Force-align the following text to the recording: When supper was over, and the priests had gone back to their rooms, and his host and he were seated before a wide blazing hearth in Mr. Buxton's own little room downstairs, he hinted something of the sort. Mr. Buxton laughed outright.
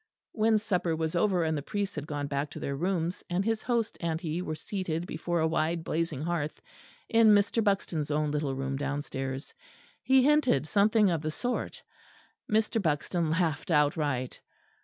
When 0.31 0.57
supper 0.57 0.95
was 0.95 1.15
over, 1.15 1.43
and 1.43 1.55
the 1.55 1.61
priests 1.61 1.93
had 1.93 2.07
gone 2.07 2.25
back 2.25 2.49
to 2.49 2.59
their 2.59 2.75
rooms, 2.75 3.23
and 3.29 3.45
his 3.45 3.61
host 3.61 3.99
and 4.01 4.19
he 4.19 4.41
were 4.41 4.55
seated 4.55 5.05
before 5.05 5.39
a 5.39 5.47
wide 5.47 5.83
blazing 5.83 6.23
hearth 6.23 6.59
in 7.07 7.35
Mr. 7.35 7.63
Buxton's 7.63 8.09
own 8.09 8.31
little 8.31 8.55
room 8.55 8.77
downstairs, 8.77 9.53
he 10.01 10.23
hinted 10.23 10.65
something 10.67 11.11
of 11.11 11.21
the 11.21 11.29
sort. 11.29 11.83
Mr. 12.51 12.81
Buxton 12.81 13.29
laughed 13.29 13.69
outright. 13.69 14.41